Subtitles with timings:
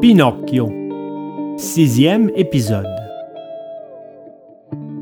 [0.00, 0.72] Pinocchio.
[1.58, 2.88] Sixième épisode.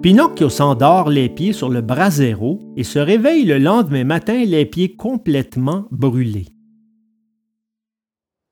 [0.03, 4.97] Pinocchio s'endort les pieds sur le brasero et se réveille le lendemain matin les pieds
[4.97, 6.49] complètement brûlés.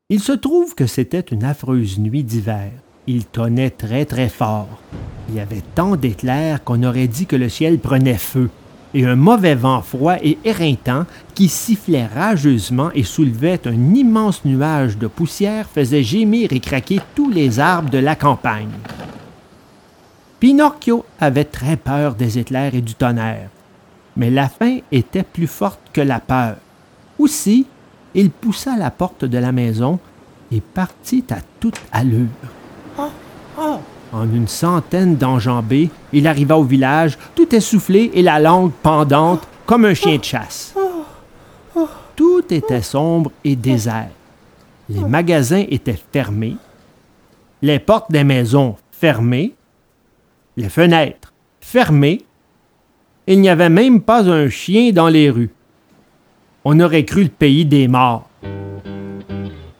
[0.08, 2.70] Il se trouve que c'était une affreuse nuit d'hiver.
[3.08, 4.80] Il tonnait très très fort.
[5.28, 8.50] Il y avait tant d'éclairs qu'on aurait dit que le ciel prenait feu,
[8.96, 11.04] et un mauvais vent froid et éreintant
[11.34, 17.28] qui sifflait rageusement et soulevait un immense nuage de poussière faisait gémir et craquer tous
[17.28, 18.72] les arbres de la campagne.
[20.40, 23.50] Pinocchio avait très peur des éclairs et du tonnerre,
[24.16, 26.56] mais la faim était plus forte que la peur.
[27.18, 27.66] Aussi,
[28.14, 29.98] il poussa la porte de la maison
[30.50, 32.28] et partit à toute allure.
[34.12, 39.84] En une centaine d'enjambées, il arriva au village, tout essoufflé et la langue pendante comme
[39.84, 40.74] un chien de chasse.
[42.14, 44.10] Tout était sombre et désert.
[44.88, 46.56] Les magasins étaient fermés,
[47.60, 49.54] les portes des maisons fermées,
[50.56, 52.24] les fenêtres fermées.
[53.26, 55.50] Il n'y avait même pas un chien dans les rues.
[56.64, 58.28] On aurait cru le pays des morts.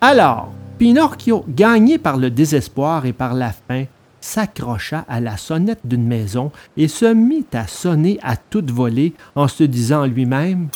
[0.01, 3.85] Alors, Pinocchio, gagné par le désespoir et par la faim,
[4.27, 9.47] s'accrocha à la sonnette d'une maison et se mit à sonner à toute volée en
[9.49, 10.69] se disant lui-même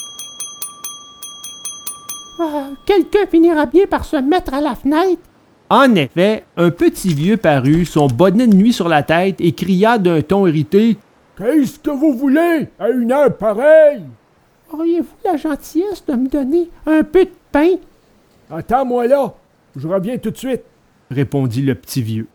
[2.40, 5.20] Ah, Quelqu'un finira bien par se mettre à la fenêtre.
[5.68, 9.98] En effet, un petit vieux parut, son bonnet de nuit sur la tête, et cria
[9.98, 10.96] d'un ton irrité
[11.36, 14.04] Qu'est-ce que vous voulez à une heure pareille?
[14.72, 17.76] Auriez-vous la gentillesse de me donner un peu de pain?
[18.50, 19.34] Attends-moi là,
[19.76, 20.62] je reviens tout de suite.
[21.10, 22.26] répondit le petit vieux.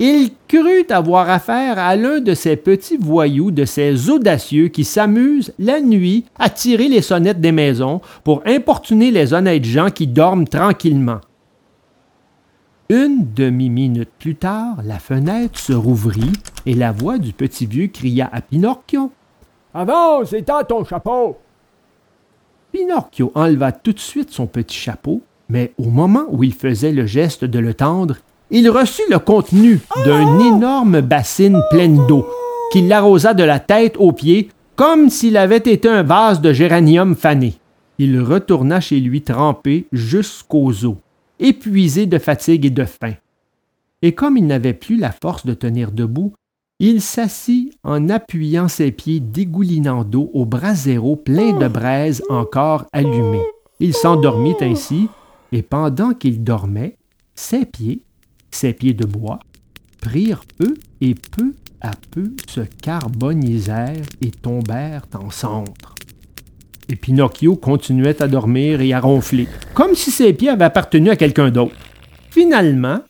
[0.00, 5.52] Il crut avoir affaire à l'un de ces petits voyous, de ces audacieux qui s'amusent
[5.58, 10.46] la nuit à tirer les sonnettes des maisons pour importuner les honnêtes gens qui dorment
[10.46, 11.20] tranquillement.
[12.88, 16.32] Une demi-minute plus tard, la fenêtre se rouvrit
[16.64, 19.10] et la voix du petit vieux cria à Pinocchio.
[19.74, 21.36] Avance, étends ton chapeau.
[22.72, 27.04] Pinocchio enleva tout de suite son petit chapeau, mais au moment où il faisait le
[27.04, 28.16] geste de le tendre,
[28.50, 32.26] il reçut le contenu d'une énorme bassine pleine d'eau,
[32.72, 37.14] qui l'arrosa de la tête aux pieds, comme s'il avait été un vase de géranium
[37.14, 37.54] fané.
[37.98, 40.96] Il retourna chez lui trempé jusqu'aux os,
[41.40, 43.14] épuisé de fatigue et de faim.
[44.02, 46.32] Et comme il n'avait plus la force de tenir debout,
[46.78, 53.42] il s'assit en appuyant ses pieds dégoulinants d'eau au brasero plein de braises encore allumées.
[53.80, 55.08] Il s'endormit ainsi,
[55.50, 56.96] et pendant qu'il dormait,
[57.34, 58.02] ses pieds,
[58.50, 59.40] ses pieds de bois,
[60.00, 65.94] prirent peu et peu à peu se carbonisèrent et tombèrent en centre.
[66.88, 71.16] Et Pinocchio continuait à dormir et à ronfler, comme si ses pieds avaient appartenu à
[71.16, 71.76] quelqu'un d'autre.
[72.30, 73.00] Finalement,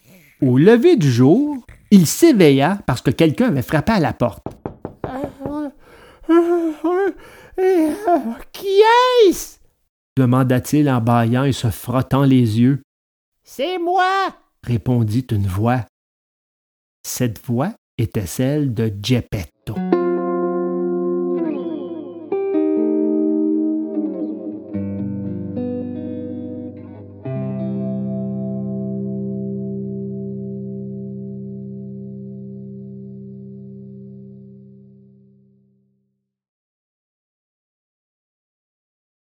[0.43, 1.57] au lever du jour,
[1.91, 4.47] il s'éveilla parce que quelqu'un avait frappé à la porte.
[8.53, 8.83] Qui
[9.29, 9.59] est-ce?
[10.19, 12.83] demanda-t-il en bâillant et se frottant les yeux.
[13.45, 14.35] C'est moi!
[14.69, 15.87] Répondit une voix.
[17.03, 19.75] Cette voix était celle de Geppetto.